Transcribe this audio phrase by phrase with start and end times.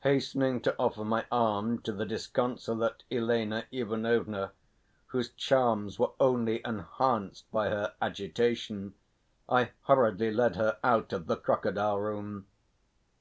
[0.00, 4.50] Hastening to offer my arm to the disconsolate Elena Ivanovna,
[5.06, 8.94] whose charms were only enhanced by her agitation,
[9.48, 12.48] I hurriedly led her out of the crocodile room.